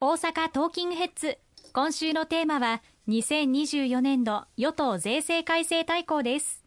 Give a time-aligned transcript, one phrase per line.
[0.00, 1.38] 大阪トーキングヘッズ。
[1.72, 6.64] 今週のテーマは2024年度与党税制改正大綱です。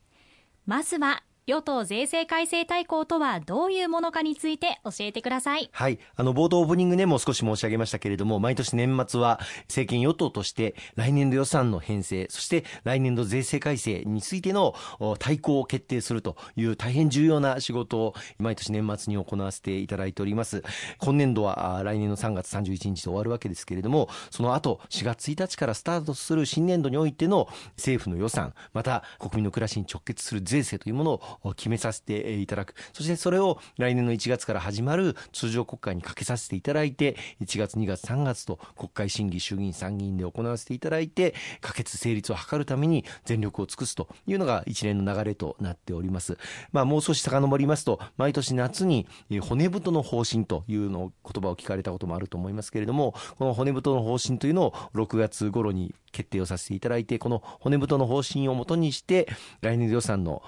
[0.66, 5.70] まずは与党税制改正大綱とはどういうものかについて教えてください。
[5.74, 6.00] はい。
[6.16, 14.76] あの、冒頭オープニングでも少し申し上げましたけれども、毎年年末は政権与党として来年度予算の編成、そして来年度税制改正についての
[15.20, 20.64] 対抗を決定するという大変重要な仕事を毎年年末に行わせていただいております。
[21.00, 31.22] 今年度は来年の3月31日で終わるわけですけれども、その後4月1日からスタートする新年度においての政府の予算、また国民の暮らしに直結する税制というものを
[31.56, 32.76] 決めさせていただく。
[32.94, 46.38] そしてそれを来年の1月から始まる通常国会にかけさせていただいて、1月、2月、3月と国会審議、衆議院、参議院で行わせていただいて、可決成立を図るために全力を尽くすというのが一連の流れとなっております。
[46.72, 49.08] まあ、もう少し遡りますと、毎年夏に
[49.42, 59.28] 骨太の方針というのを言葉を聞かれたこともあると思いますけれども、この骨太の方針というのを6月頃に決定をさせていただいて、この骨太の方針をもとにして、
[59.62, 60.42] 来年度予算の、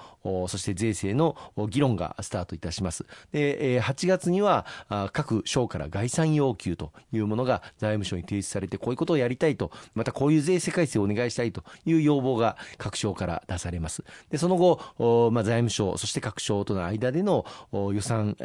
[0.48, 1.36] そして税制の
[1.68, 3.04] 議論がスタートいたします。
[3.32, 4.66] で、8月には
[5.12, 14.04] 各省から概算要求というものが財務省に提出されて、こういうことをやりたいと、またこういう税制改正をお願いしたいという要望が各省から出されます。
[14.30, 18.36] で、その後、まあ、財務省、そして各省との間での予算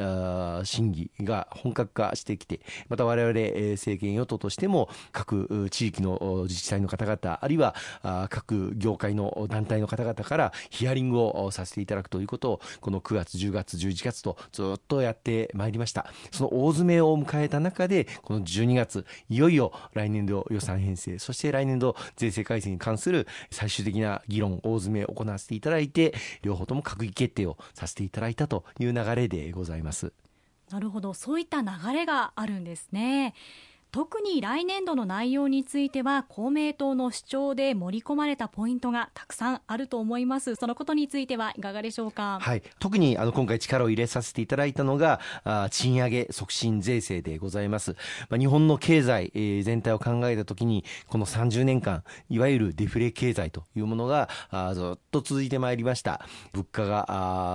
[0.64, 3.34] 審議が本格化してきて、また我々
[3.74, 7.76] 政権与党としても各地域の自治体の方々、あるいは
[8.30, 16.12] 各業界の団体の方々からヒアリングをさせていただくということを、この9月、10月、11月とずっとやってまいりました。
[16.32, 30.14] その大詰めを迎えた中で、この12月、いよいよ来年度予算編成、そして来年度税制改正に関する最終的な議論、大詰めを行わせていただいて、両方とも閣議決定をさせていただいたという流れでございます。
[30.70, 33.34] なるほど、そういった流れがあるんですね。
[33.92, 40.54] 特に来年度の内容については公明党の主張で盛り込まれたポイントがたくさんあると思います。
[40.56, 42.38] そのことについてはいかがでしょうか？
[42.40, 42.62] はい。
[42.80, 47.96] 特にあの今回力を入れさせていただいたのがあ賃上げ促進税制でございます、
[48.30, 56.26] まあ、日本の経済、えー、全体を考えたときにこの30年間いわゆるデフレ経済というものがあずっと続いてまいりました。
[56.54, 57.06] 物価が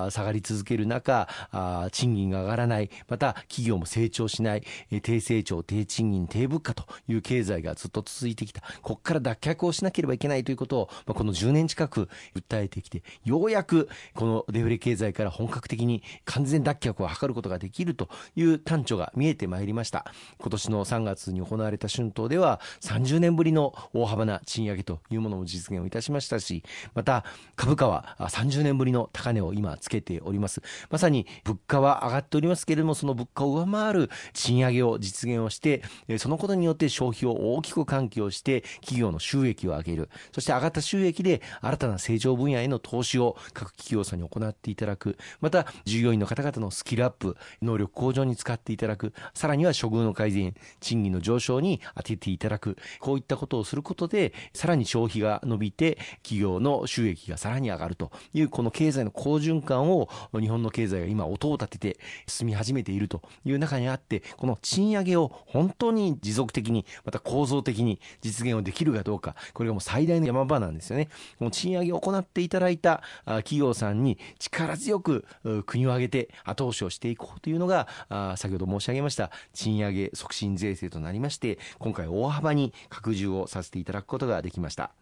[0.07, 2.91] あ下がり続ける中あ賃金が上がらない。
[3.09, 8.61] また企業も成長しない、えー、低成長低賃金低物価という経済がずっと続いてきた。
[8.83, 20.07] ここから脱却をしなければいけないということを、まあ、この10年近く訴えてきて、ようやくこのデフレ経済から本格的に完全脱却を図ることができるという端緒が見えてまいりました。
[20.39, 26.65] 今年の3月に行われた春闘では30年ぶりの大幅な賃上げというものも実現をいたしましたし、
[26.95, 27.25] また
[27.57, 30.63] 株価は30年ぶりの高値を今つけております。
[30.91, 35.83] まさに物価は上がっておりますけれども、その物価を上回る賃上げを実現をして、
[36.19, 40.11] そのことによって消費を大きく喚起をして企業の収益を上げる。
[40.33, 45.17] そして上がった収益で新たな成長分野への投資を各企業さんに行っていただく。
[45.41, 49.13] また従業員の方々のスキルアップ能力向上に使っていただく。
[49.35, 52.77] さらには処遇の改善賃金の上昇に当てていただく。
[53.01, 58.11] こういったことをすることでさらに消費が伸びて企業の収益がさらに上がると。
[58.33, 71.09] いうこの経済の好循環を日本の経済が今音を立てて進み始めているという中にあってこの賃上げを本当にに持続的に、また構造的に実現をできるかどうか、これがもう最大の山場なんですよね。
[71.39, 75.25] もう賃上げを行っていただいた企業さんに力強く
[75.67, 77.89] 国を挙げて後押しをしていこうというのが、
[78.37, 84.93] 先ほど申し上げました賃上げ促進税制となりまして、今回大幅に拡充をさせていただくことができました。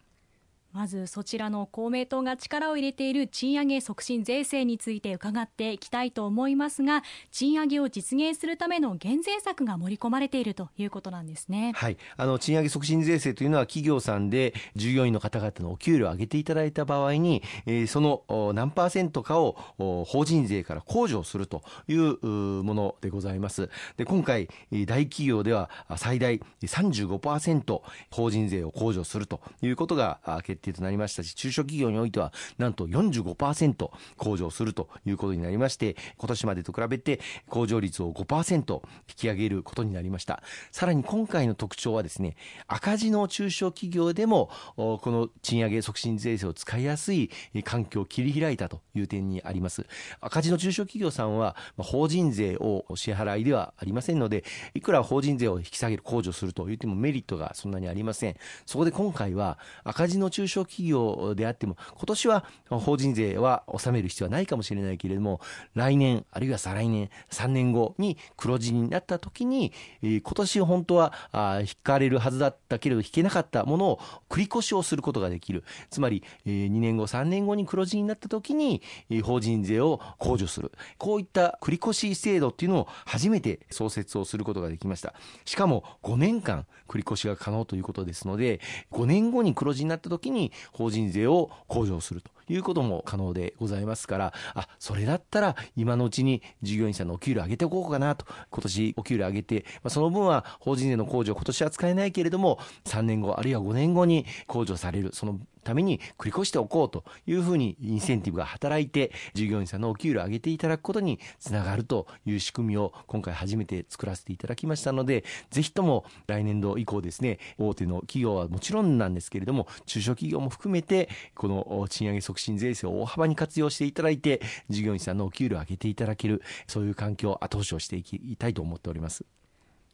[0.73, 11.73] まずそちらの公明党が力を入れている賃上げ促進税制について伺っていきたいと思いますが賃上げを実現するための減税策が盛り込まれているということなんですね。
[11.75, 17.43] はい、あの賃上げ促進税制というのは企業さんで従業員の方々のお給料を上げていただいた場合に、
[17.87, 23.69] その何パーセントかを法人税から控除するというものでございます。
[23.97, 24.49] で今回
[24.87, 37.19] 大企業では最大35%法人税を控除するということが決定となりましたし、中小企業においては、なんと45%控除するということになりまして、今年までと比べて
[37.49, 38.81] 控除率を5%引
[39.15, 40.41] き上げることになりました。
[40.71, 42.35] さらに今回の特徴はですね、
[42.67, 47.29] 赤字の中小企業でも、この賃上げ促進税制を使いやすい
[47.63, 49.85] 環境を切り開いたという点にあります。
[50.21, 54.43] 赤字の中小企業さんは、法人税を支払いではありませんので、
[54.73, 58.35] いくら法人税を引き下げる控除すると言ってもメリットがそんなにありません。
[58.65, 65.41] そこで今回は赤字の中小小企業であっても、今年は法人税は納める必要はないかもしれないけれども、
[65.73, 71.13] 来年、あるいは再来年、3年後に黒字になった時に、今年本当は
[71.61, 75.63] 引かれるはずだったけれど引けなかったものを繰り越しをすることができる。
[75.89, 78.81] つまり、2年後、3年後に黒字になった時に、
[79.23, 80.71] 法人税を控除する。
[80.97, 85.13] こういった繰越制度っていうのを初めて創設をすることができました。
[85.45, 88.59] しかも5年間繰越が可能ということですので、
[88.91, 92.33] 5年後に黒字になった時に法人税を控除すると。
[92.49, 129.25] いうことも可能でございますから、あ、それだったら今のうちに従業員さんのお給料上げておこうかなと、今年お給料上げて、まあ、その分は法人税の控除今年は使えないけれども、3年後あるいは5年後に控除される、そのために繰り越しておこうというふうにインセンティブが働いて従業員さんのお給料を上げていただくことにつながるという仕組みを今回初めて作らせていただきましたのでぜひとも来年度以降ですね大手の企業はもちろんなんですけれども中小企業も含めてこの賃上げ促進税制を大幅に活用していただいて従業員さんのお給料を上げていただけるそういう環境を後押しをしていきたいと思っております。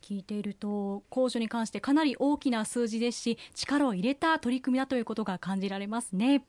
[0.10, 6.44] 聞いていると控除に関してかなり大きな数字ですし力を入れた取り組みだということが感じられますね。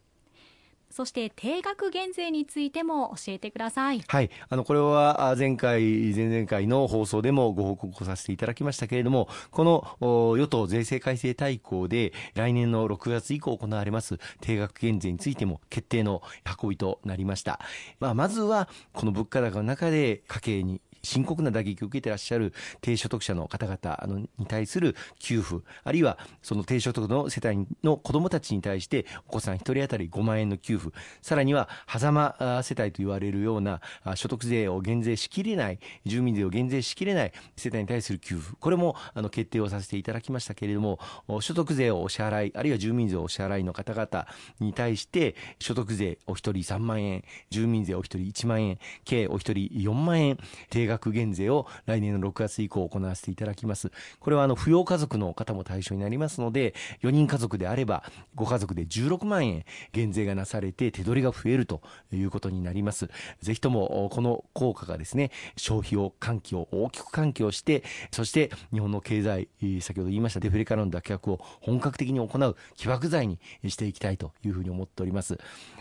[0.90, 4.02] そして定額減税についても教えてください。
[4.08, 4.30] はい。
[4.48, 16.22] あの、これは前回、前々回の放送でもご報告をさせていただきましたけれども、この与党税制改正大綱で来年の6月以降行われます定額減税についても決定の
[16.60, 17.60] 運びとなりました。
[18.00, 33.80] まあ、まずは、この物価高の中で家計に深刻な打撃を受けてらっしゃる低所得者の方々に対する給付、あるいはその低所得の世帯の子どもたちに対してお子さん1人当たり5万円の給付、さらには狭間世帯と言われるような
[34.14, 40.98] 所得税を減税しきれない、住民税を減税しきれない世帯に対する給付、これもあの決定をさせていただきましたけれども、
[41.40, 44.26] 所得税をお支払い、あるいは住民税をお支払いの方々
[44.58, 50.38] に対して所得税お一人3万円、住民税お一人1万円、計お一人4万円、
[50.68, 53.90] 定額額減税を来年の6月以降行わせていただきます。
[54.18, 58.04] これはあの扶養家族の方も対象になりますので、4人家族であれば、
[58.34, 61.80] ご家族で16万円減税がなされて手取りが増えると
[62.12, 63.08] いうことになります。
[63.40, 69.48] ぜひともこの効果がですね、消費を喚起を大きく喚起をして、そして日本の経済、
[69.80, 73.38] 先ほど言いましたデフレからの脱却を本格的に行う起爆剤に
[73.68, 75.38] していきたいというふうに思っております。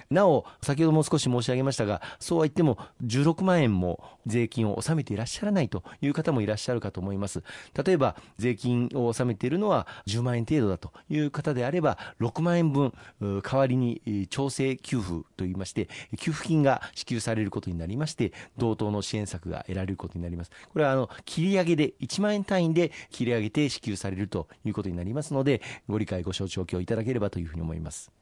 [0.10, 7.44] なお、先ほども少し申し上げましたが、そうは言っても16万円も税金を納めていらっしゃらないという方もいらっしゃるかと思います。
[7.84, 20.52] 例えば、税金を納めているのは10万円程度だという方であれば、6万円分、代わりに調整給付といいまして、給付金が支給されることになりまして、同等の支援策が得られることになります。
[20.72, 28.19] これは、あの、切り上げで、1万円単位で切り上げて支給されるということになりますので、ご理解、ご承知おきをいただければというふうに思います。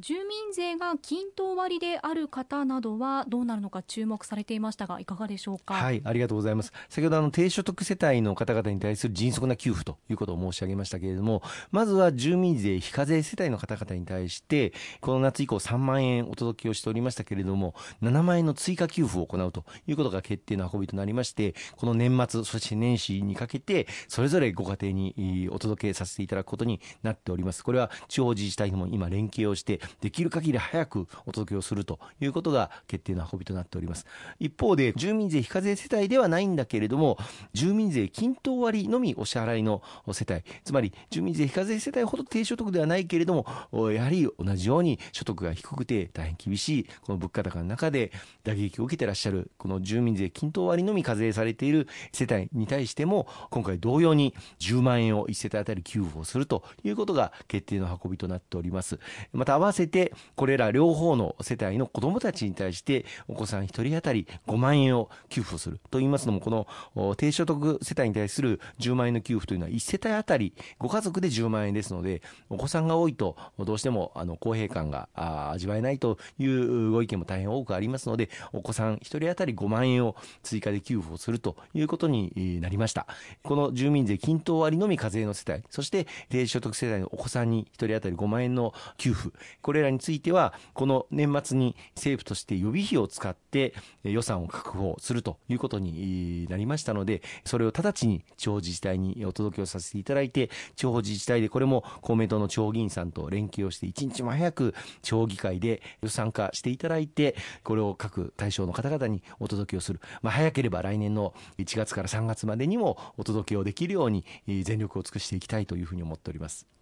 [0.00, 5.74] 住民税が均等割である方などはどうなるのか注目されていましたがいかがでしょうか？
[5.74, 6.72] はいありがとうございます。
[6.88, 11.42] 先ほどあの低所得世帯の方々に対する迅速な給付ということを申し上げましたけれども
[11.72, 27.64] まずは住民税非課税世帯の方々に対してこの夏以降3万円お届けをしておりましたけれども7万円の追加給付を行うということが決定の運びとなりましてこの年末そして年始にかけてそれぞれご家庭にお届けさせていただくことになっております。
[27.64, 34.06] これは地方自治体も今連携をしてできる限り早くお届けをするということが決定の運びとなっております。
[34.38, 37.18] 一方で住民税非課税世帯ではないんだけれども
[37.52, 39.82] 住民税均等割のみお支払いの
[40.12, 40.42] 世帯。
[40.64, 48.12] つまり住民税非課税世帯ほど低所得ではないけれどもやはり同じように所得が低くて大変厳しいこの物価高の中で
[48.44, 58.98] 打撃を受けてらっしゃるこの住民税均等割のみ課税されている世帯に対しても今回同様に10万円を1世帯当たり給付をするということが決定の運びとなっております。
[59.32, 66.66] また合わせてこれら両方の世帯の子どもたちに対してお子さん1人当たり5万円を給付すると言いますのもこ
[66.96, 75.08] の低所得世帯に対する10万円の給付というのは1世帯当たりご家族で10万円ですのでお子さんが多いとどうしてもあの公平感が
[75.52, 83.06] 味わえないというご意見も大変多くありますのでお子さん1人当たり5万円を追加で給付をするということになりました。
[83.42, 89.32] この住民税均等割のみ課税の世帯そして低所得世帯のお子さんに1人当たり5万円の給付
[89.68, 116.77] これらについてはこの年末に政府として予備費を使って予算を確保するということになりましたのでそれを直ちに地方自治体にお届けをさせていただいて地方自治体でこれも公明党の地方議員さんと連携をして一日も早く地方議会で予算化していただいてこれを各対象の方々にお届けをする、まあ、早ければ来年の1月から3月までにもお届けをできるように全力を尽くしていきたいというふうに思っております。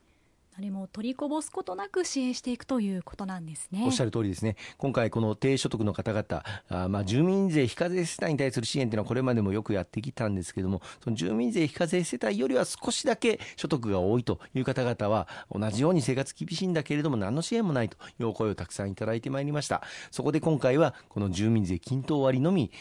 [0.59, 3.85] 何も取りこぼすことなく支援していくということなんですね。
[3.85, 4.57] おっしゃる通りですね。
[4.79, 19.83] 今回この低所得の方々、あまあ住民税非課税世帯に対する支援というのはこれまでもよくやってきたんですけども、その住民税非課税世帯よりは少しだけ所得が多いという方々は同じように生活厳しいんだけれども何の支援もないという声をたくさんいただいてまいりました。
[20.11, 22.73] そこで今回はこの住民税均等割のみ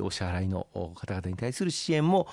[0.00, 2.28] お支払いの方々に対する支援も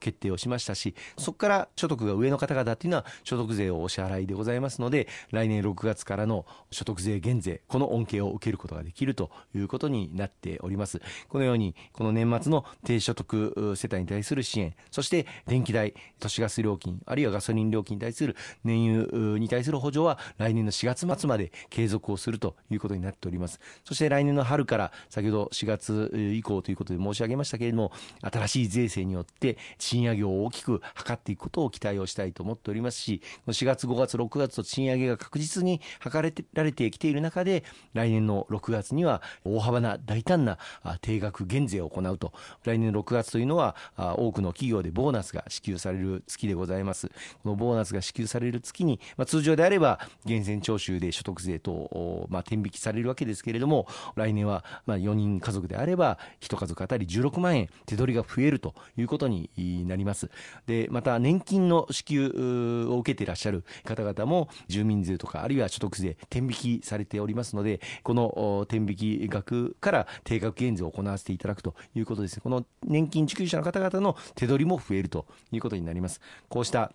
[0.00, 11.00] 決定をしましたし、そこから所得が上の方々っていうのは所得税をお支払いでございますので、来年6月からの所得税減税、この恩恵を受けることができるということになっております。
[11.28, 23.60] このように、この年末の低所得世帯に対する支援、そして電気代、都市ガス料金、あるいはガソリン料金に対する燃油に対する補助は来年の4月末まで継続をするということになっております。
[23.84, 27.92] そして来年の春から先ほど4月以降ということで申し上げましたけれども、
[28.22, 40.58] 新しい税制によって賃上げを大きく図っていくことを期待をしたいと思っておりますし、4月、5月、6月と賃上げが確実に図られてきている中で、来年の6月には大幅な大胆な
[41.00, 42.32] 定額減税を行うと。
[42.64, 47.08] 来年の6月というのは多くの企業でボーナスが支給される月でございます。
[47.42, 59.50] このボーナスが支給される月に、まあ、通常であれば源泉徴収で所得税と、まあ、天引きされるわけですけれども、来年はまあ4人家族であれば1家族当たり16万円手取りが増えるということに
[59.86, 60.30] なります。
[60.66, 72.40] で、また年金の支給を受けていらっしゃる方々も住民税とかあるいは所得税天引きされておりますので、この天引き額から定額減税を行わせていただくということです。
[72.40, 76.20] この年金受給者の方々の手取りも増えるということになります。
[76.48, 76.92] こうした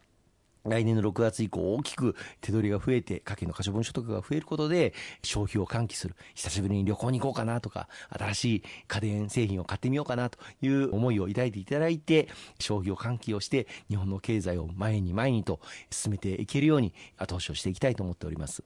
[0.65, 4.93] 来年の6月以降大きく手取りが増えて家計の可処分所得が増えることで
[5.23, 6.15] 消費を喚起する。
[6.33, 12.29] 久しぶりに旅行に行こうかなとか新しい家電製品を買ってみようかなという思いを抱いていただいて
[12.59, 18.63] 消費を喚起をして日本の経済を前に前にと進めていけるように後押しをしていきたいと思っております。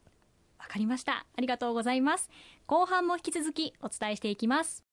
[0.58, 1.26] わかりました。
[1.36, 2.30] ありがとうございます。
[2.68, 4.89] 後半も引き続きお伝えしていきます。